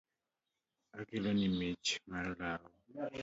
[0.99, 2.63] Akeloni mich mar lau.